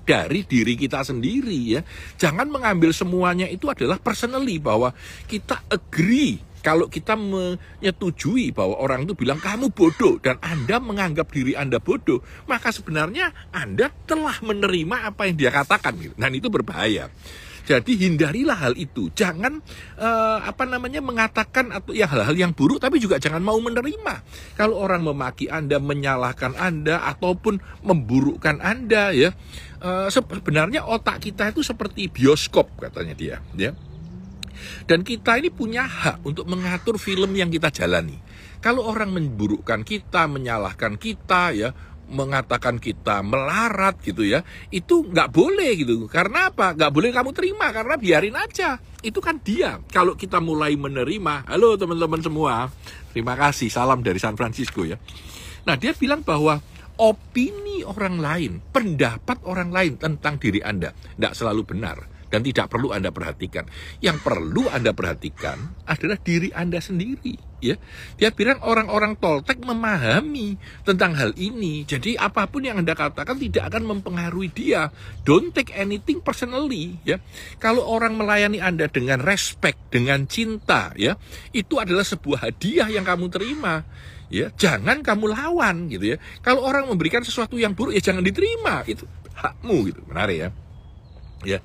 dari 0.05 0.43
diri 0.43 0.75
kita 0.77 1.01
sendiri 1.05 1.79
ya. 1.79 1.81
Jangan 2.17 2.49
mengambil 2.49 2.91
semuanya 2.91 3.47
itu 3.47 3.69
adalah 3.69 3.97
personally 4.01 4.57
bahwa 4.57 4.93
kita 5.27 5.61
agree 5.69 6.51
kalau 6.61 6.85
kita 6.85 7.17
menyetujui 7.17 8.53
bahwa 8.53 8.77
orang 8.77 9.09
itu 9.09 9.17
bilang 9.17 9.41
kamu 9.41 9.73
bodoh 9.73 10.21
dan 10.21 10.37
Anda 10.45 10.77
menganggap 10.77 11.33
diri 11.33 11.57
Anda 11.57 11.81
bodoh, 11.81 12.21
maka 12.45 12.69
sebenarnya 12.69 13.33
Anda 13.49 13.89
telah 14.05 14.37
menerima 14.45 15.09
apa 15.09 15.25
yang 15.25 15.41
dia 15.41 15.49
katakan 15.49 15.97
gitu. 15.97 16.13
Dan 16.13 16.37
itu 16.37 16.53
berbahaya. 16.53 17.09
Jadi 17.61 17.97
hindarilah 17.97 18.57
hal 18.57 18.73
itu. 18.77 19.13
Jangan 19.13 19.61
uh, 20.01 20.39
apa 20.41 20.65
namanya 20.65 20.99
mengatakan 20.99 21.69
atau 21.69 21.93
ya 21.93 22.09
hal-hal 22.09 22.33
yang 22.33 22.51
buruk 22.51 22.81
tapi 22.81 22.97
juga 22.97 23.21
jangan 23.21 23.41
mau 23.41 23.57
menerima. 23.61 24.25
Kalau 24.57 24.81
orang 24.81 25.05
memaki 25.05 25.47
Anda, 25.47 25.77
menyalahkan 25.77 26.57
Anda 26.57 27.05
ataupun 27.15 27.61
memburukkan 27.85 28.59
Anda 28.61 29.13
ya. 29.13 29.33
Uh, 29.81 30.13
sebenarnya 30.13 30.85
otak 30.85 31.25
kita 31.25 31.49
itu 31.49 31.65
seperti 31.65 32.05
bioskop 32.05 32.69
katanya 32.77 33.17
dia, 33.17 33.37
ya. 33.57 33.73
Dan 34.85 35.01
kita 35.01 35.41
ini 35.41 35.49
punya 35.49 35.89
hak 35.89 36.21
untuk 36.21 36.45
mengatur 36.45 37.01
film 37.01 37.33
yang 37.33 37.49
kita 37.49 37.73
jalani. 37.73 38.21
Kalau 38.61 38.85
orang 38.85 39.09
memburukkan 39.09 39.81
kita, 39.81 40.29
menyalahkan 40.29 41.01
kita, 41.01 41.49
ya, 41.49 41.73
mengatakan 42.11 42.77
kita 42.77 43.23
melarat 43.23 43.97
gitu 44.03 44.27
ya, 44.27 44.43
itu 44.69 45.07
nggak 45.07 45.31
boleh 45.31 45.71
gitu. 45.79 46.05
Karena 46.11 46.51
apa? 46.51 46.75
Nggak 46.75 46.91
boleh 46.91 47.09
kamu 47.15 47.31
terima 47.31 47.71
karena 47.71 47.95
biarin 47.95 48.35
aja. 48.35 48.77
Itu 48.99 49.23
kan 49.23 49.39
dia. 49.39 49.79
Kalau 49.89 50.19
kita 50.19 50.43
mulai 50.43 50.75
menerima, 50.75 51.47
halo 51.47 51.79
teman-teman 51.79 52.21
semua, 52.21 52.69
terima 53.15 53.39
kasih, 53.39 53.71
salam 53.71 54.03
dari 54.03 54.19
San 54.19 54.35
Francisco 54.35 54.83
ya. 54.83 54.99
Nah 55.63 55.79
dia 55.79 55.95
bilang 55.95 56.21
bahwa 56.21 56.59
opini 56.99 57.81
orang 57.87 58.19
lain, 58.19 58.51
pendapat 58.69 59.41
orang 59.47 59.71
lain 59.71 59.95
tentang 59.95 60.37
diri 60.37 60.59
Anda 60.61 60.91
tidak 60.91 61.33
selalu 61.33 61.63
benar 61.63 62.10
dan 62.31 62.41
tidak 62.41 62.71
perlu 62.71 62.95
Anda 62.95 63.11
perhatikan. 63.11 63.67
Yang 63.99 64.23
perlu 64.23 64.71
Anda 64.71 64.95
perhatikan 64.95 65.83
adalah 65.83 66.15
diri 66.23 66.49
Anda 66.55 66.79
sendiri, 66.79 67.35
ya. 67.59 67.75
Dia 68.15 68.31
bilang 68.31 68.63
orang-orang 68.63 69.19
toltek 69.19 69.59
memahami 69.59 70.55
tentang 70.87 71.13
hal 71.19 71.35
ini. 71.35 71.83
Jadi 71.83 72.15
apa 72.15 72.47
pun 72.47 72.63
yang 72.63 72.79
Anda 72.79 72.95
katakan 72.95 73.35
tidak 73.35 73.75
akan 73.75 73.99
mempengaruhi 73.99 74.49
dia. 74.49 74.87
Don't 75.27 75.51
take 75.51 75.75
anything 75.75 76.23
personally, 76.23 76.97
ya. 77.03 77.19
Kalau 77.59 77.83
orang 77.83 78.15
melayani 78.15 78.63
Anda 78.63 78.87
dengan 78.87 79.19
respect, 79.19 79.91
dengan 79.91 80.25
cinta, 80.25 80.95
ya, 80.95 81.19
itu 81.51 81.77
adalah 81.77 82.07
sebuah 82.07 82.47
hadiah 82.47 82.87
yang 82.87 83.03
kamu 83.03 83.27
terima 83.27 83.83
ya 84.31 84.47
jangan 84.55 85.03
kamu 85.03 85.35
lawan 85.35 85.91
gitu 85.91 86.15
ya 86.15 86.17
kalau 86.39 86.63
orang 86.63 86.87
memberikan 86.87 87.19
sesuatu 87.19 87.59
yang 87.59 87.75
buruk 87.75 87.91
ya 87.91 87.99
jangan 87.99 88.23
diterima 88.23 88.79
itu 88.87 89.03
hakmu 89.35 89.91
gitu 89.91 89.99
menarik 90.07 90.47
ya 90.47 90.49
ya 91.43 91.59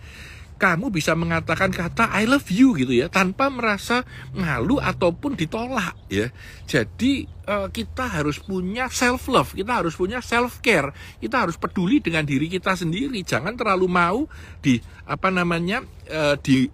kamu 0.57 0.89
bisa 0.89 1.13
mengatakan 1.13 1.69
kata 1.69 2.09
I 2.17 2.25
love 2.25 2.49
you 2.49 2.73
gitu 2.77 2.93
ya 2.97 3.13
tanpa 3.13 3.53
merasa 3.53 4.09
malu 4.33 4.81
ataupun 4.81 5.37
ditolak 5.37 5.93
ya. 6.09 6.33
Jadi 6.65 7.29
uh, 7.45 7.69
kita 7.69 8.09
harus 8.09 8.41
punya 8.41 8.89
self 8.89 9.29
love, 9.29 9.53
kita 9.53 9.85
harus 9.85 9.95
punya 9.95 10.25
self 10.25 10.65
care, 10.65 10.97
kita 11.21 11.45
harus 11.45 11.61
peduli 11.61 12.01
dengan 12.01 12.25
diri 12.25 12.49
kita 12.49 12.73
sendiri. 12.73 13.21
Jangan 13.21 13.53
terlalu 13.55 13.87
mau 13.87 14.25
di 14.65 14.81
apa 15.05 15.29
namanya 15.29 15.85
uh, 16.09 16.41
di 16.41 16.67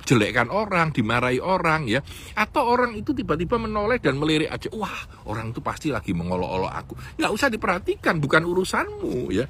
jelekkan 0.00 0.48
orang, 0.48 0.90
dimarahi 0.96 1.38
orang 1.38 1.84
ya, 1.84 2.00
atau 2.34 2.66
orang 2.66 2.96
itu 2.96 3.12
tiba-tiba 3.12 3.60
menoleh 3.60 4.00
dan 4.00 4.16
melirik 4.16 4.48
aja, 4.48 4.72
wah 4.72 5.06
orang 5.28 5.52
itu 5.52 5.60
pasti 5.60 5.92
lagi 5.92 6.16
mengolok-olok 6.16 6.72
aku, 6.72 6.94
nggak 7.20 7.30
usah 7.30 7.52
diperhatikan, 7.52 8.16
bukan 8.18 8.42
urusanmu 8.48 9.30
ya. 9.30 9.46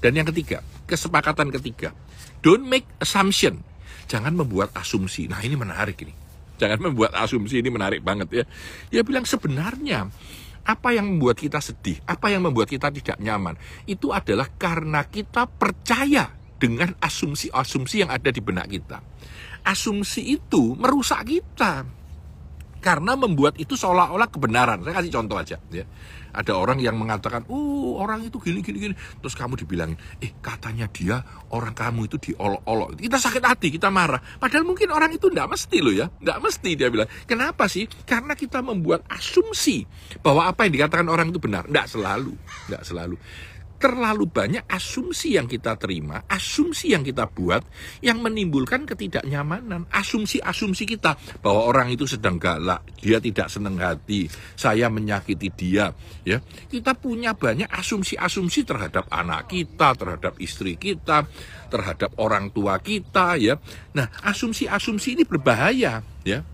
Dan 0.00 0.16
yang 0.16 0.24
ketiga, 0.32 0.64
kesepakatan 0.88 1.52
ketiga, 1.52 1.92
don't 2.40 2.66
make 2.66 2.88
assumption. 3.00 3.62
Jangan 4.10 4.34
membuat 4.34 4.74
asumsi. 4.74 5.30
Nah 5.30 5.38
ini 5.40 5.54
menarik 5.54 6.02
ini. 6.02 6.12
Jangan 6.60 6.92
membuat 6.92 7.16
asumsi 7.16 7.62
ini 7.64 7.72
menarik 7.72 8.04
banget 8.04 8.28
ya. 8.42 8.44
Dia 8.92 9.02
bilang 9.06 9.24
sebenarnya 9.24 10.10
apa 10.60 10.92
yang 10.92 11.16
membuat 11.16 11.40
kita 11.40 11.56
sedih, 11.62 11.96
apa 12.04 12.28
yang 12.28 12.44
membuat 12.44 12.68
kita 12.68 12.92
tidak 12.92 13.16
nyaman, 13.16 13.56
itu 13.88 14.12
adalah 14.12 14.44
karena 14.60 15.08
kita 15.08 15.48
percaya 15.48 16.28
dengan 16.60 16.92
asumsi-asumsi 17.00 18.04
yang 18.04 18.10
ada 18.12 18.28
di 18.28 18.44
benak 18.44 18.68
kita. 18.68 19.00
Asumsi 19.64 20.36
itu 20.36 20.76
merusak 20.76 21.24
kita 21.24 21.99
karena 22.80 23.14
membuat 23.14 23.56
itu 23.60 23.76
seolah-olah 23.76 24.28
kebenaran. 24.32 24.82
Saya 24.82 24.94
kasih 24.98 25.12
contoh 25.12 25.36
aja 25.36 25.56
ya 25.70 25.84
ada 26.30 26.52
orang 26.56 26.78
yang 26.78 26.94
mengatakan, 26.94 27.46
oh 27.50 27.98
orang 27.98 28.22
itu 28.22 28.38
gini 28.38 28.62
gini 28.62 28.78
gini, 28.90 28.94
terus 29.18 29.34
kamu 29.34 29.58
dibilangin, 29.58 29.98
eh 30.22 30.30
katanya 30.38 30.86
dia 30.90 31.22
orang 31.50 31.74
kamu 31.74 32.06
itu 32.06 32.16
diolok-olok, 32.30 32.98
kita 32.98 33.18
sakit 33.18 33.42
hati, 33.42 33.68
kita 33.74 33.90
marah. 33.90 34.22
Padahal 34.38 34.62
mungkin 34.66 34.94
orang 34.94 35.10
itu 35.10 35.26
tidak 35.30 35.50
mesti 35.50 35.78
loh 35.82 35.94
ya, 35.94 36.06
tidak 36.22 36.38
mesti 36.38 36.70
dia 36.78 36.88
bilang. 36.88 37.10
Kenapa 37.26 37.66
sih? 37.66 37.90
Karena 38.06 38.38
kita 38.38 38.62
membuat 38.62 39.06
asumsi 39.10 39.84
bahwa 40.22 40.46
apa 40.46 40.66
yang 40.66 40.78
dikatakan 40.78 41.06
orang 41.10 41.34
itu 41.34 41.42
benar. 41.42 41.66
Tidak 41.66 41.86
selalu, 41.90 42.34
tidak 42.70 42.82
selalu 42.86 43.16
terlalu 43.80 44.28
banyak 44.28 44.68
asumsi 44.68 45.40
yang 45.40 45.48
kita 45.48 45.80
terima, 45.80 46.20
asumsi 46.28 46.92
yang 46.92 47.00
kita 47.00 47.24
buat 47.32 47.64
yang 48.04 48.20
menimbulkan 48.20 48.84
ketidaknyamanan, 48.84 49.88
asumsi-asumsi 49.88 50.84
kita 50.84 51.16
bahwa 51.40 51.64
orang 51.64 51.88
itu 51.88 52.04
sedang 52.04 52.36
galak, 52.36 52.84
dia 53.00 53.16
tidak 53.16 53.48
senang 53.48 53.80
hati, 53.80 54.28
saya 54.52 54.92
menyakiti 54.92 55.48
dia, 55.56 55.88
ya. 56.28 56.44
Kita 56.44 56.92
punya 56.92 57.32
banyak 57.32 57.72
asumsi-asumsi 57.72 58.68
terhadap 58.68 59.08
anak 59.08 59.48
kita, 59.48 59.96
terhadap 59.96 60.36
istri 60.36 60.76
kita, 60.76 61.24
terhadap 61.72 62.12
orang 62.20 62.52
tua 62.52 62.76
kita, 62.84 63.40
ya. 63.40 63.56
Nah, 63.96 64.12
asumsi-asumsi 64.28 65.16
ini 65.16 65.24
berbahaya, 65.24 66.04
ya. 66.28 66.44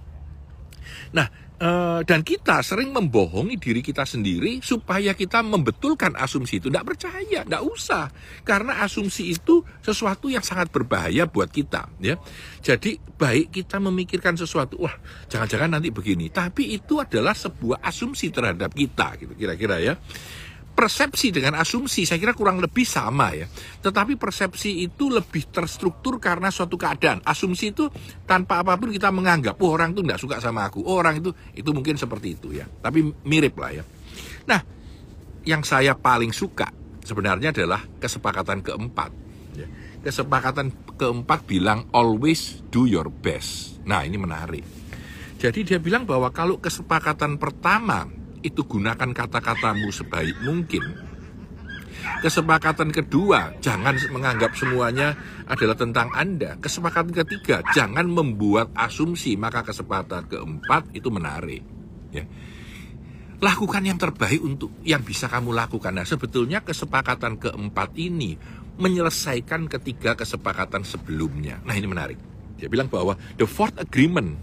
Nah, 1.11 1.27
Uh, 1.57 2.05
dan 2.05 2.21
kita 2.21 2.61
sering 2.61 2.93
membohongi 2.93 3.57
diri 3.57 3.81
kita 3.81 4.05
sendiri 4.05 4.61
supaya 4.61 5.17
kita 5.17 5.41
membetulkan 5.41 6.13
asumsi 6.13 6.61
itu. 6.61 6.69
Tidak 6.69 6.85
percaya, 6.85 7.49
tidak 7.49 7.63
usah. 7.65 8.13
Karena 8.45 8.85
asumsi 8.85 9.33
itu 9.33 9.65
sesuatu 9.81 10.29
yang 10.29 10.45
sangat 10.45 10.69
berbahaya 10.69 11.25
buat 11.25 11.49
kita. 11.49 11.89
ya. 12.05 12.21
Jadi 12.61 13.01
baik 13.01 13.57
kita 13.57 13.81
memikirkan 13.81 14.37
sesuatu, 14.37 14.85
wah 14.85 14.93
jangan-jangan 15.33 15.81
nanti 15.81 15.89
begini. 15.89 16.29
Tapi 16.29 16.77
itu 16.77 17.01
adalah 17.01 17.33
sebuah 17.33 17.81
asumsi 17.81 18.29
terhadap 18.29 18.77
kita, 18.77 19.17
gitu 19.17 19.33
kira-kira 19.33 19.81
ya 19.81 19.97
persepsi 20.77 21.33
dengan 21.33 21.57
asumsi 21.57 22.05
saya 22.05 22.21
kira 22.21 22.37
kurang 22.37 22.61
lebih 22.61 22.85
sama 22.85 23.33
ya. 23.33 23.49
Tetapi 23.81 24.21
persepsi 24.21 24.85
itu 24.85 25.09
lebih 25.09 25.49
terstruktur 25.49 26.21
karena 26.21 26.53
suatu 26.53 26.77
keadaan. 26.77 27.25
Asumsi 27.25 27.73
itu 27.73 27.89
tanpa 28.29 28.61
apa 28.61 28.77
pun 28.77 28.93
kita 28.93 29.09
menganggap, 29.09 29.57
oh 29.65 29.73
orang 29.73 29.97
itu 29.97 30.05
tidak 30.05 30.21
suka 30.21 30.37
sama 30.39 30.69
aku. 30.69 30.85
Oh 30.85 31.01
orang 31.01 31.25
itu 31.25 31.33
itu 31.57 31.73
mungkin 31.73 31.97
seperti 31.97 32.37
itu 32.37 32.53
ya. 32.53 32.69
Tapi 32.69 33.01
mirip 33.25 33.57
lah 33.57 33.73
ya. 33.73 33.83
Nah, 34.45 34.61
yang 35.49 35.65
saya 35.65 35.97
paling 35.97 36.37
suka 36.37 36.69
sebenarnya 37.01 37.57
adalah 37.57 37.81
kesepakatan 37.97 38.61
keempat. 38.61 39.11
Ya. 39.57 39.67
Kesepakatan 40.05 40.75
keempat 41.01 41.49
bilang 41.49 41.89
always 41.97 42.61
do 42.69 42.85
your 42.85 43.09
best. 43.09 43.81
Nah 43.89 44.05
ini 44.05 44.21
menarik. 44.21 44.63
Jadi 45.41 45.63
dia 45.63 45.79
bilang 45.79 46.05
bahwa 46.05 46.29
kalau 46.35 46.59
kesepakatan 46.59 47.39
pertama 47.39 48.09
itu 48.47 48.63
gunakan 48.63 49.11
kata-katamu 49.11 49.91
sebaik 49.91 50.39
mungkin. 50.47 50.83
Kesepakatan 52.23 52.95
kedua, 52.95 53.59
jangan 53.59 53.99
menganggap 54.15 54.55
semuanya 54.55 55.19
adalah 55.51 55.75
tentang 55.75 56.09
Anda. 56.15 56.55
Kesepakatan 56.63 57.13
ketiga, 57.13 57.61
jangan 57.75 58.07
membuat 58.07 58.71
asumsi. 58.79 59.35
Maka 59.35 59.67
kesepakatan 59.67 60.31
keempat 60.31 60.95
itu 60.95 61.11
menarik. 61.11 61.67
Ya. 62.15 62.25
Lakukan 63.43 63.85
yang 63.85 63.99
terbaik 64.01 64.41
untuk 64.41 64.73
yang 64.87 65.03
bisa 65.05 65.29
kamu 65.29 65.53
lakukan. 65.53 65.93
Nah, 65.93 66.07
sebetulnya 66.07 66.63
kesepakatan 66.65 67.37
keempat 67.37 67.93
ini 67.99 68.39
menyelesaikan 68.81 69.69
ketiga 69.69 70.17
kesepakatan 70.17 70.87
sebelumnya. 70.87 71.61
Nah, 71.67 71.77
ini 71.77 71.85
menarik. 71.91 72.19
Dia 72.57 72.73
bilang 72.73 72.89
bahwa 72.89 73.19
the 73.37 73.45
fourth 73.45 73.77
agreement 73.77 74.41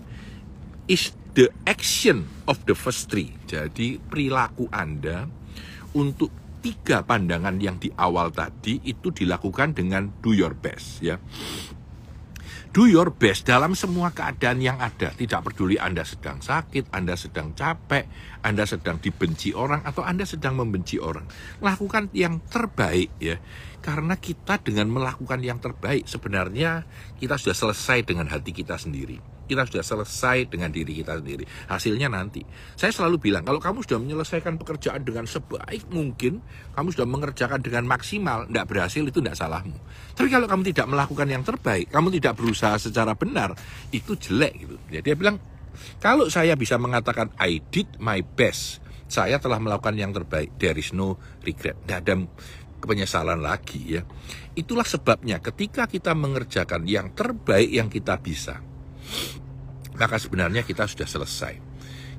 is 0.85 1.15
the 1.33 1.49
action 1.65 2.29
of 2.45 2.61
the 2.69 2.77
first 2.77 3.09
three. 3.09 3.33
Jadi 3.49 3.97
perilaku 3.97 4.69
Anda 4.69 5.25
untuk 5.97 6.29
tiga 6.63 7.03
pandangan 7.03 7.59
yang 7.59 7.75
di 7.77 7.91
awal 7.99 8.31
tadi 8.31 8.79
itu 8.87 9.11
dilakukan 9.11 9.75
dengan 9.75 10.07
do 10.23 10.31
your 10.31 10.55
best 10.55 11.03
ya. 11.03 11.19
Do 12.73 12.89
your 12.89 13.13
best 13.13 13.45
dalam 13.45 13.77
semua 13.77 14.09
keadaan 14.09 14.57
yang 14.57 14.81
ada. 14.81 15.13
Tidak 15.13 15.45
peduli 15.45 15.77
Anda 15.77 16.01
sedang 16.01 16.41
sakit, 16.41 16.89
Anda 16.89 17.13
sedang 17.13 17.53
capek, 17.53 18.09
Anda 18.41 18.65
sedang 18.65 18.97
dibenci 18.97 19.53
orang, 19.53 19.85
atau 19.85 20.01
Anda 20.01 20.25
sedang 20.25 20.57
membenci 20.57 20.97
orang. 20.97 21.29
Lakukan 21.61 22.09
yang 22.17 22.41
terbaik 22.49 23.13
ya. 23.21 23.37
Karena 23.83 24.15
kita 24.15 24.63
dengan 24.63 24.87
melakukan 24.87 25.43
yang 25.43 25.59
terbaik, 25.59 26.07
sebenarnya 26.07 26.87
kita 27.19 27.35
sudah 27.35 27.51
selesai 27.51 28.07
dengan 28.07 28.31
hati 28.31 28.55
kita 28.55 28.79
sendiri 28.79 29.33
kita 29.43 29.67
sudah 29.67 29.83
selesai 29.83 30.47
dengan 30.47 30.71
diri 30.71 31.03
kita 31.03 31.19
sendiri. 31.19 31.43
Hasilnya 31.67 32.07
nanti. 32.07 32.41
Saya 32.79 32.95
selalu 32.95 33.19
bilang, 33.19 33.43
kalau 33.43 33.59
kamu 33.59 33.83
sudah 33.83 33.99
menyelesaikan 33.99 34.55
pekerjaan 34.55 35.03
dengan 35.03 35.27
sebaik 35.27 35.91
mungkin, 35.91 36.39
kamu 36.73 36.87
sudah 36.95 37.07
mengerjakan 37.07 37.59
dengan 37.59 37.83
maksimal, 37.85 38.47
tidak 38.47 38.65
berhasil, 38.71 39.03
itu 39.03 39.19
tidak 39.19 39.35
salahmu. 39.37 39.77
Tapi 40.15 40.27
kalau 40.31 40.47
kamu 40.47 40.63
tidak 40.71 40.87
melakukan 40.89 41.27
yang 41.27 41.43
terbaik, 41.43 41.91
kamu 41.91 42.07
tidak 42.17 42.33
berusaha 42.39 42.75
secara 42.79 43.13
benar, 43.13 43.53
itu 43.91 44.15
jelek 44.15 44.53
gitu. 44.63 44.75
Jadi 44.89 45.03
dia 45.03 45.15
bilang, 45.19 45.37
kalau 45.99 46.31
saya 46.31 46.55
bisa 46.55 46.79
mengatakan 46.79 47.33
I 47.35 47.59
did 47.59 47.99
my 47.99 48.23
best, 48.23 48.79
saya 49.11 49.37
telah 49.37 49.61
melakukan 49.61 49.93
yang 49.93 50.09
terbaik. 50.09 50.57
There 50.57 50.73
is 50.73 50.89
no 50.95 51.21
regret. 51.45 51.77
Tidak 51.85 51.99
ada 52.01 52.15
penyesalan 52.85 53.39
lagi 53.39 53.99
ya. 53.99 54.01
Itulah 54.53 54.85
sebabnya 54.85 55.41
ketika 55.41 55.89
kita 55.89 56.13
mengerjakan 56.13 56.85
yang 56.85 57.11
terbaik 57.15 57.69
yang 57.69 57.89
kita 57.89 58.19
bisa, 58.21 58.61
maka 59.97 60.15
sebenarnya 60.19 60.61
kita 60.61 60.85
sudah 60.85 61.07
selesai. 61.07 61.55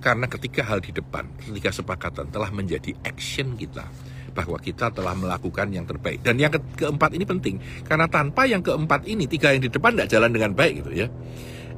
Karena 0.02 0.28
ketika 0.28 0.60
hal 0.68 0.84
di 0.84 0.92
depan, 0.92 1.24
ketika 1.40 1.72
sepakatan 1.72 2.28
telah 2.28 2.52
menjadi 2.52 2.92
action 3.08 3.56
kita, 3.56 3.88
bahwa 4.34 4.58
kita 4.58 4.90
telah 4.90 5.14
melakukan 5.14 5.70
yang 5.70 5.86
terbaik. 5.86 6.20
Dan 6.20 6.36
yang 6.36 6.52
ke 6.52 6.60
keempat 6.84 7.14
ini 7.14 7.24
penting, 7.24 7.56
karena 7.86 8.10
tanpa 8.10 8.44
yang 8.44 8.60
keempat 8.60 9.06
ini, 9.06 9.24
tiga 9.30 9.54
yang 9.54 9.62
di 9.62 9.70
depan 9.70 9.94
tidak 9.94 10.10
jalan 10.10 10.30
dengan 10.34 10.52
baik 10.52 10.84
gitu 10.84 11.06
ya. 11.06 11.08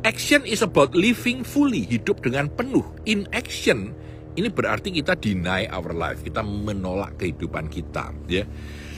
Action 0.03 0.43
is 0.49 0.65
about 0.65 0.97
living 0.97 1.45
fully, 1.45 1.85
hidup 1.85 2.25
dengan 2.25 2.49
penuh. 2.51 2.83
In 3.05 3.29
action, 3.31 3.93
ini 4.37 4.49
berarti 4.53 4.93
kita 4.93 5.17
deny 5.17 5.67
our 5.73 5.97
life, 5.97 6.21
kita 6.21 6.45
menolak 6.45 7.17
kehidupan 7.17 7.73
kita, 7.73 8.13
ya. 8.29 8.45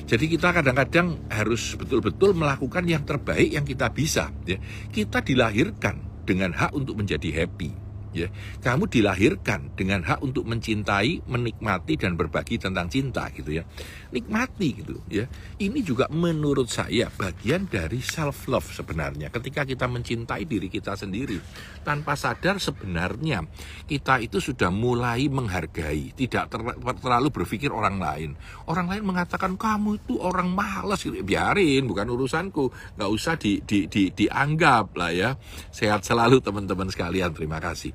Jadi 0.09 0.25
kita 0.27 0.51
kadang-kadang 0.51 1.29
harus 1.31 1.77
betul-betul 1.77 2.33
melakukan 2.33 2.83
yang 2.89 3.05
terbaik 3.07 3.55
yang 3.55 3.63
kita 3.63 3.89
bisa, 3.95 4.35
ya. 4.45 4.59
Kita 4.91 5.23
dilahirkan 5.23 6.27
dengan 6.29 6.53
hak 6.53 6.75
untuk 6.75 6.99
menjadi 6.99 7.45
happy 7.45 7.89
ya 8.13 8.29
kamu 8.65 8.89
dilahirkan 8.89 9.77
dengan 9.77 10.01
hak 10.05 10.25
untuk 10.25 10.49
mencintai 10.49 11.29
menikmati 11.29 11.95
dan 12.01 12.17
berbagi 12.17 12.57
tentang 12.57 12.89
cinta 12.89 13.29
gitu 13.33 13.61
ya 13.61 13.65
nikmati 14.09 14.69
gitu 14.81 15.01
ya. 15.13 15.29
Ini 15.61 15.81
juga 15.85 16.09
menurut 16.09 16.69
saya 16.69 17.13
bagian 17.13 17.69
dari 17.69 18.01
self 18.01 18.49
love 18.49 18.69
sebenarnya. 18.73 19.29
Ketika 19.29 19.69
kita 19.69 19.85
mencintai 19.85 20.45
diri 20.49 20.73
kita 20.73 20.97
sendiri 20.97 21.37
tanpa 21.85 22.17
sadar 22.17 22.57
sebenarnya 22.57 23.45
kita 23.85 24.21
itu 24.25 24.41
sudah 24.41 24.73
mulai 24.73 25.29
menghargai 25.29 26.17
tidak 26.17 26.49
ter 26.49 26.61
terlalu 27.01 27.29
berpikir 27.29 27.69
orang 27.69 28.01
lain. 28.01 28.31
Orang 28.65 28.89
lain 28.89 29.05
mengatakan 29.05 29.61
kamu 29.61 30.01
itu 30.01 30.17
orang 30.21 30.49
malas 30.53 31.05
gitu. 31.05 31.21
Biarin 31.21 31.85
bukan 31.85 32.09
urusanku. 32.09 32.73
Nggak 32.97 33.11
usah 33.13 33.35
di, 33.37 33.61
di, 33.65 33.85
di, 33.91 34.09
dianggap 34.13 34.97
lah 34.97 35.13
ya. 35.13 35.31
Sehat 35.69 36.05
selalu 36.05 36.41
teman-teman 36.41 36.89
sekalian. 36.89 37.33
Terima 37.37 37.61
kasih. 37.61 37.93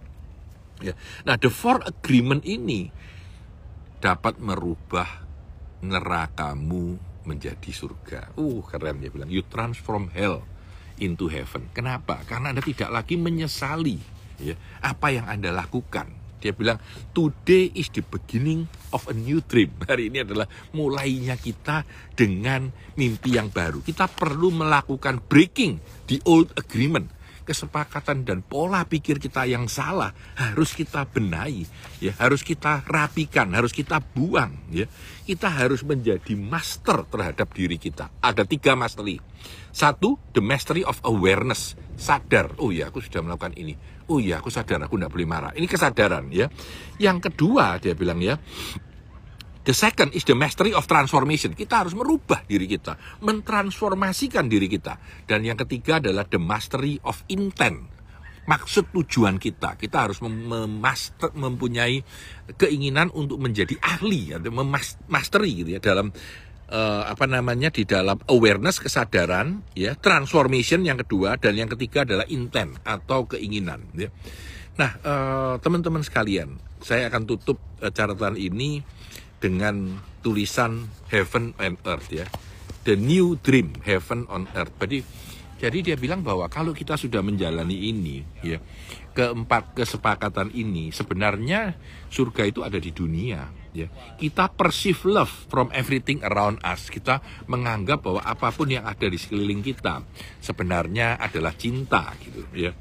Ya. 0.84 0.94
Nah, 1.24 1.40
the 1.40 1.48
four 1.48 1.80
agreement 1.88 2.44
ini 2.44 2.92
dapat 4.04 4.36
merubah 4.44 5.23
nerakamu 5.84 6.96
menjadi 7.28 7.72
surga. 7.72 8.32
Uh, 8.40 8.64
keren 8.64 9.04
dia 9.04 9.12
bilang. 9.12 9.28
You 9.28 9.44
transform 9.48 10.08
hell 10.16 10.44
into 11.00 11.28
heaven. 11.28 11.68
Kenapa? 11.76 12.24
Karena 12.24 12.56
Anda 12.56 12.64
tidak 12.64 12.90
lagi 12.90 13.20
menyesali 13.20 14.00
ya, 14.40 14.56
apa 14.80 15.12
yang 15.12 15.28
Anda 15.28 15.52
lakukan. 15.52 16.24
Dia 16.44 16.52
bilang, 16.52 16.76
today 17.16 17.72
is 17.72 17.88
the 17.96 18.04
beginning 18.04 18.68
of 18.92 19.08
a 19.08 19.16
new 19.16 19.40
dream. 19.40 19.72
Hari 19.88 20.12
ini 20.12 20.28
adalah 20.28 20.44
mulainya 20.76 21.40
kita 21.40 21.88
dengan 22.20 22.68
mimpi 23.00 23.40
yang 23.40 23.48
baru. 23.48 23.80
Kita 23.80 24.12
perlu 24.12 24.52
melakukan 24.52 25.24
breaking 25.24 25.80
the 26.12 26.20
old 26.28 26.52
agreement 26.60 27.23
kesepakatan 27.44 28.24
dan 28.24 28.40
pola 28.42 28.88
pikir 28.88 29.20
kita 29.20 29.44
yang 29.44 29.68
salah 29.68 30.16
harus 30.40 30.74
kita 30.74 31.06
benahi 31.06 31.68
ya. 32.00 32.16
Harus 32.18 32.42
kita 32.42 32.82
rapikan 32.88 33.52
harus 33.52 33.76
kita 33.76 34.00
buang 34.00 34.56
ya. 34.72 34.88
Kita 35.24 35.52
harus 35.52 35.84
menjadi 35.84 36.34
master 36.36 37.08
terhadap 37.08 37.52
diri 37.52 37.76
kita. 37.76 38.10
Ada 38.24 38.48
tiga 38.48 38.74
mastery. 38.74 39.20
Satu 39.76 40.16
the 40.32 40.42
mastery 40.42 40.82
of 40.88 40.98
awareness. 41.04 41.76
Sadar. 41.94 42.56
Oh 42.58 42.74
ya 42.74 42.90
aku 42.90 43.04
sudah 43.04 43.22
melakukan 43.22 43.54
ini. 43.60 43.78
Oh 44.10 44.18
ya 44.18 44.40
aku 44.42 44.50
sadar 44.50 44.82
aku 44.88 44.98
tidak 44.98 45.12
boleh 45.14 45.28
marah. 45.28 45.52
Ini 45.54 45.68
kesadaran 45.68 46.32
ya. 46.32 46.50
Yang 46.98 47.30
kedua 47.32 47.78
dia 47.78 47.94
bilang 47.94 48.20
ya 48.24 48.40
The 49.64 49.72
second 49.72 50.12
is 50.12 50.28
the 50.28 50.36
mastery 50.36 50.76
of 50.76 50.84
transformation. 50.92 51.56
Kita 51.56 51.88
harus 51.88 51.96
merubah 51.96 52.44
diri 52.44 52.68
kita, 52.68 53.00
mentransformasikan 53.24 54.52
diri 54.52 54.68
kita. 54.68 55.00
Dan 55.24 55.48
yang 55.48 55.56
ketiga 55.56 56.04
adalah 56.04 56.28
the 56.28 56.36
mastery 56.36 57.00
of 57.08 57.24
intent. 57.32 57.88
Maksud 58.44 58.92
tujuan 58.92 59.40
kita, 59.40 59.80
kita 59.80 60.04
harus 60.04 60.20
memaster, 60.20 61.32
mempunyai 61.32 62.04
keinginan 62.60 63.08
untuk 63.16 63.40
menjadi 63.40 63.80
ahli 63.80 64.36
atau 64.36 64.52
memastery 64.52 65.64
gitu 65.64 65.70
ya 65.72 65.80
dalam 65.80 66.12
uh, 66.68 67.08
apa 67.08 67.24
namanya 67.24 67.72
di 67.72 67.88
dalam 67.88 68.20
awareness 68.28 68.84
kesadaran 68.84 69.64
ya 69.80 69.96
transformation 69.96 70.84
yang 70.84 71.00
kedua 71.00 71.40
dan 71.40 71.56
yang 71.56 71.72
ketiga 71.72 72.04
adalah 72.04 72.28
intent 72.28 72.84
atau 72.84 73.32
keinginan 73.32 73.88
ya. 73.96 74.12
Nah, 74.76 74.92
uh, 75.06 75.56
teman-teman 75.64 76.04
sekalian, 76.04 76.60
saya 76.84 77.08
akan 77.08 77.24
tutup 77.24 77.64
uh, 77.80 77.94
catatan 77.96 78.36
ini 78.36 78.84
dengan 79.44 80.00
tulisan 80.24 80.88
heaven 81.12 81.52
and 81.60 81.76
earth 81.84 82.08
ya. 82.08 82.24
The 82.88 82.96
new 82.96 83.36
dream 83.44 83.76
heaven 83.84 84.24
on 84.32 84.48
earth. 84.56 84.72
Jadi 84.80 85.04
jadi 85.60 85.80
dia 85.80 85.96
bilang 85.96 86.24
bahwa 86.24 86.48
kalau 86.52 86.76
kita 86.76 87.00
sudah 87.00 87.24
menjalani 87.24 87.92
ini 87.92 88.20
ya, 88.44 88.60
keempat 89.16 89.72
kesepakatan 89.76 90.52
ini 90.52 90.92
sebenarnya 90.92 91.80
surga 92.12 92.44
itu 92.48 92.64
ada 92.68 92.76
di 92.80 92.92
dunia 92.92 93.48
ya. 93.72 93.88
Kita 94.20 94.52
perceive 94.52 95.00
love 95.08 95.32
from 95.48 95.72
everything 95.72 96.20
around 96.24 96.60
us. 96.68 96.92
Kita 96.92 97.24
menganggap 97.48 98.04
bahwa 98.04 98.20
apa 98.24 98.52
pun 98.52 98.76
yang 98.76 98.84
ada 98.84 99.08
di 99.08 99.16
sekeliling 99.16 99.64
kita 99.64 100.04
sebenarnya 100.44 101.16
adalah 101.16 101.56
cinta 101.56 102.12
gitu 102.20 102.44
ya. 102.52 102.76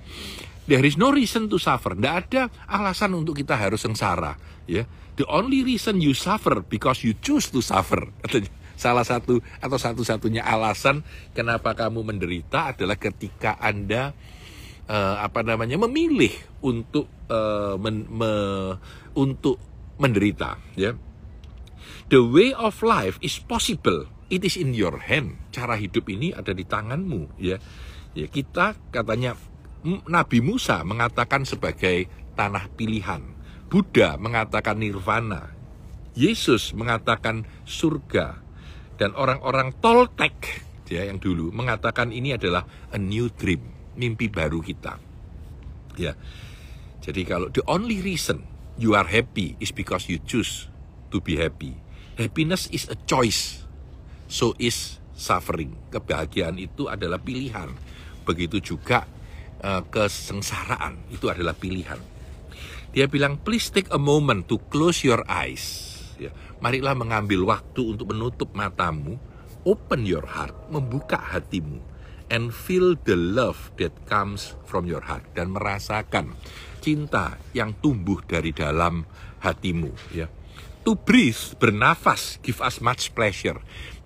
There 0.63 0.85
is 0.87 0.95
no 0.95 1.11
reason 1.11 1.51
to 1.51 1.59
suffer. 1.59 1.99
Tidak 1.99 2.15
ada 2.27 2.47
alasan 2.71 3.19
untuk 3.19 3.35
kita 3.35 3.59
harus 3.59 3.83
sengsara 3.83 4.39
ya 4.67 4.87
the 5.17 5.27
only 5.29 5.61
reason 5.65 6.01
you 6.01 6.17
suffer 6.17 6.65
because 6.65 7.05
you 7.05 7.17
choose 7.21 7.53
to 7.53 7.61
suffer. 7.61 8.09
Salah 8.83 9.07
satu 9.07 9.39
atau 9.63 9.79
satu-satunya 9.79 10.43
alasan 10.43 11.07
kenapa 11.37 11.77
kamu 11.77 12.03
menderita 12.03 12.75
adalah 12.75 12.99
ketika 12.99 13.55
Anda 13.61 14.11
uh, 14.91 15.17
apa 15.23 15.45
namanya 15.45 15.79
memilih 15.79 16.33
untuk 16.65 17.07
uh, 17.31 17.79
men, 17.79 18.09
me, 18.11 18.33
untuk 19.15 19.61
menderita, 20.01 20.59
ya. 20.75 20.97
The 22.11 22.27
way 22.27 22.51
of 22.57 22.83
life 22.83 23.23
is 23.23 23.39
possible. 23.39 24.11
It 24.33 24.43
is 24.43 24.59
in 24.59 24.75
your 24.75 24.99
hand. 24.99 25.39
Cara 25.53 25.79
hidup 25.79 26.09
ini 26.11 26.35
ada 26.35 26.51
di 26.51 26.67
tanganmu, 26.67 27.39
ya. 27.39 27.63
Ya, 28.13 28.27
kita 28.27 28.75
katanya 28.91 29.39
Nabi 29.85 30.39
Musa 30.39 30.87
mengatakan 30.87 31.43
sebagai 31.43 32.07
tanah 32.39 32.71
pilihan 32.79 33.33
Buddha 33.73 34.21
mengatakan 34.21 34.85
nirvana, 34.85 35.49
Yesus 36.13 36.77
mengatakan 36.77 37.49
surga, 37.65 38.37
dan 39.01 39.17
orang-orang 39.17 39.73
Toltek 39.81 40.61
ya 40.93 41.09
yang 41.09 41.17
dulu 41.17 41.49
mengatakan 41.57 42.13
ini 42.13 42.37
adalah 42.37 42.69
a 42.93 43.01
new 43.01 43.33
dream, 43.33 43.65
mimpi 43.97 44.29
baru 44.29 44.61
kita. 44.61 45.01
Ya. 45.97 46.13
Jadi 47.01 47.25
kalau 47.25 47.49
the 47.49 47.65
only 47.65 48.05
reason 48.05 48.45
you 48.77 48.93
are 48.93 49.09
happy 49.09 49.57
is 49.57 49.73
because 49.73 50.05
you 50.05 50.21
choose 50.21 50.69
to 51.09 51.25
be 51.25 51.41
happy. 51.41 51.73
Happiness 52.21 52.69
is 52.77 52.93
a 52.93 52.97
choice. 53.09 53.65
So 54.29 54.53
is 54.61 55.01
suffering. 55.17 55.81
Kebahagiaan 55.89 56.61
itu 56.61 56.93
adalah 56.93 57.17
pilihan. 57.17 57.73
Begitu 58.29 58.61
juga 58.61 59.09
uh, 59.63 59.83
kesengsaraan 59.89 60.99
itu 61.09 61.31
adalah 61.31 61.57
pilihan. 61.57 61.99
Dia 62.93 63.09
bilang, 63.09 63.41
please 63.41 63.73
take 63.73 63.89
a 63.89 63.97
moment 63.97 64.45
to 64.51 64.61
close 64.69 65.01
your 65.01 65.25
eyes. 65.25 65.89
Ya, 66.21 66.29
marilah 66.61 66.93
mengambil 66.93 67.49
waktu 67.49 67.97
untuk 67.97 68.13
menutup 68.13 68.53
matamu, 68.53 69.17
open 69.65 70.05
your 70.05 70.29
heart, 70.29 70.53
membuka 70.69 71.17
hatimu, 71.17 71.81
and 72.29 72.53
feel 72.53 72.93
the 73.09 73.17
love 73.17 73.73
that 73.81 73.97
comes 74.05 74.53
from 74.69 74.85
your 74.85 75.01
heart 75.09 75.25
dan 75.33 75.57
merasakan 75.57 76.37
cinta 76.85 77.41
yang 77.57 77.73
tumbuh 77.81 78.21
dari 78.29 78.53
dalam 78.53 79.09
hatimu. 79.41 79.89
Ya, 80.13 80.29
to 80.85 80.93
breathe, 80.93 81.57
bernafas, 81.57 82.37
give 82.45 82.61
us 82.61 82.85
much 82.85 83.17
pleasure 83.17 83.57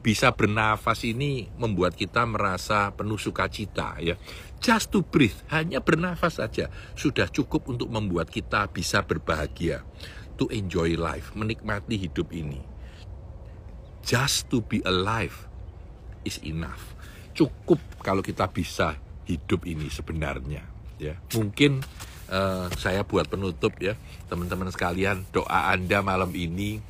bisa 0.00 0.30
bernafas 0.30 1.02
ini 1.02 1.50
membuat 1.58 1.98
kita 1.98 2.22
merasa 2.24 2.94
penuh 2.94 3.18
sukacita 3.18 3.98
ya. 3.98 4.14
Just 4.62 4.94
to 4.94 5.04
breathe, 5.04 5.36
hanya 5.52 5.84
bernafas 5.84 6.40
saja 6.40 6.72
sudah 6.96 7.28
cukup 7.28 7.68
untuk 7.68 7.92
membuat 7.92 8.30
kita 8.32 8.70
bisa 8.70 9.04
berbahagia. 9.04 9.84
To 10.36 10.52
enjoy 10.52 11.00
life, 11.00 11.32
menikmati 11.32 11.96
hidup 11.96 12.28
ini. 12.32 12.60
Just 14.04 14.52
to 14.52 14.60
be 14.60 14.84
alive 14.84 15.48
is 16.28 16.38
enough. 16.44 16.94
Cukup 17.32 17.80
kalau 18.04 18.20
kita 18.20 18.46
bisa 18.48 19.00
hidup 19.26 19.64
ini 19.66 19.90
sebenarnya 19.90 20.62
ya. 21.00 21.16
Mungkin 21.36 21.84
uh, 22.30 22.68
saya 22.76 23.04
buat 23.04 23.28
penutup 23.28 23.76
ya, 23.80 23.96
teman-teman 24.28 24.70
sekalian, 24.72 25.24
doa 25.32 25.72
Anda 25.72 26.00
malam 26.00 26.32
ini 26.32 26.80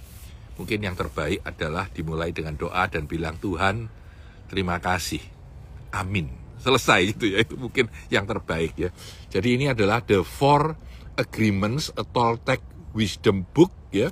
mungkin 0.56 0.80
yang 0.82 0.96
terbaik 0.96 1.44
adalah 1.44 1.88
dimulai 1.92 2.32
dengan 2.32 2.56
doa 2.56 2.88
dan 2.88 3.04
bilang 3.04 3.36
Tuhan 3.40 3.88
terima 4.48 4.80
kasih 4.80 5.20
amin 5.92 6.28
selesai 6.60 7.16
itu 7.16 7.36
ya 7.36 7.44
itu 7.44 7.54
mungkin 7.60 7.92
yang 8.08 8.24
terbaik 8.24 8.72
ya 8.76 8.90
jadi 9.28 9.48
ini 9.60 9.66
adalah 9.72 10.00
the 10.02 10.24
four 10.24 10.74
agreements 11.16 11.92
a 11.96 12.04
Toltec 12.04 12.64
wisdom 12.96 13.44
book 13.52 13.72
ya 13.92 14.08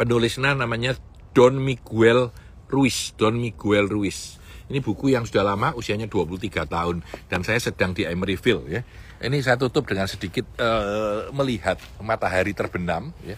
penulisnya 0.00 0.56
namanya 0.56 0.96
Don 1.36 1.60
Miguel 1.60 2.32
Ruiz, 2.70 3.12
Don 3.18 3.36
Miguel 3.38 3.86
Ruiz. 3.90 4.38
Ini 4.70 4.78
buku 4.78 5.10
yang 5.10 5.26
sudah 5.26 5.42
lama, 5.42 5.74
usianya 5.74 6.06
23 6.06 6.62
tahun, 6.70 7.02
dan 7.26 7.42
saya 7.42 7.58
sedang 7.58 7.90
di 7.90 8.06
Emeryville 8.06 8.64
ya. 8.70 8.80
Ini 9.20 9.42
saya 9.42 9.58
tutup 9.58 9.84
dengan 9.84 10.06
sedikit 10.06 10.46
uh, 10.62 11.28
melihat 11.34 11.76
matahari 11.98 12.54
terbenam 12.54 13.10
ya. 13.26 13.36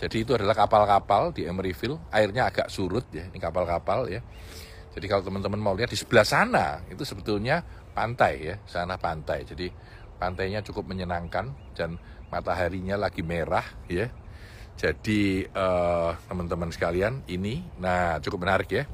Jadi 0.00 0.24
itu 0.24 0.32
adalah 0.32 0.56
kapal-kapal 0.56 1.28
di 1.36 1.44
Emeryville, 1.44 2.08
airnya 2.08 2.48
agak 2.48 2.72
surut 2.72 3.04
ya, 3.12 3.28
ini 3.28 3.36
kapal-kapal 3.36 4.08
ya. 4.08 4.24
Jadi 4.96 5.04
kalau 5.04 5.20
teman-teman 5.20 5.60
mau 5.60 5.76
lihat 5.76 5.92
di 5.92 5.98
sebelah 6.00 6.24
sana 6.24 6.80
itu 6.88 7.04
sebetulnya 7.04 7.60
pantai 7.92 8.32
ya, 8.40 8.56
sana 8.64 8.96
pantai. 8.96 9.44
Jadi 9.44 9.68
pantainya 10.16 10.64
cukup 10.64 10.88
menyenangkan 10.88 11.52
dan 11.76 12.00
mataharinya 12.32 12.96
lagi 12.96 13.20
merah 13.20 13.62
ya. 13.92 14.08
Jadi 14.80 15.44
uh, 15.52 16.16
teman-teman 16.24 16.72
sekalian 16.72 17.20
ini, 17.28 17.60
nah 17.76 18.16
cukup 18.24 18.48
menarik 18.48 18.72
ya, 18.72 18.88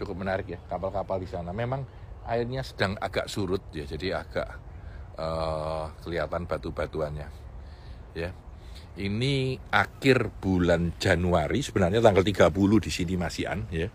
cukup 0.00 0.16
menarik 0.16 0.48
ya 0.48 0.58
kapal-kapal 0.64 1.20
di 1.20 1.28
sana. 1.28 1.52
Memang 1.52 1.84
airnya 2.24 2.64
sedang 2.64 2.96
agak 2.96 3.28
surut 3.28 3.60
ya, 3.76 3.84
jadi 3.84 4.24
agak 4.24 4.48
uh, 5.20 5.92
kelihatan 6.00 6.48
batu-batuannya 6.48 7.28
ya. 8.16 8.32
Ini 8.98 9.54
akhir 9.70 10.42
bulan 10.42 10.98
Januari, 10.98 11.62
sebenarnya 11.62 12.02
tanggal 12.02 12.26
30 12.26 12.50
di 12.82 12.90
sini 12.90 13.14
masihan 13.14 13.62
ya. 13.70 13.86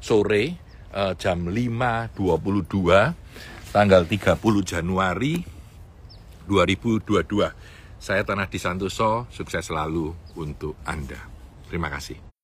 Sore 0.00 0.56
uh, 0.96 1.12
jam 1.20 1.52
5.22 1.52 2.16
tanggal 3.76 4.02
30 4.08 4.40
Januari 4.64 5.44
2022. 6.48 8.00
Saya 8.00 8.24
Tanah 8.24 8.48
di 8.48 8.56
Santoso, 8.56 9.28
sukses 9.28 9.60
selalu 9.60 10.16
untuk 10.40 10.80
Anda. 10.88 11.20
Terima 11.68 11.92
kasih. 11.92 12.35